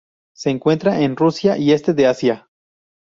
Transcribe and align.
Se 0.33 0.49
encuentra 0.49 1.01
en 1.01 1.15
Rusia 1.15 1.59
y 1.59 1.73
este 1.73 1.93
de 1.93 2.07
Asia. 2.07 2.49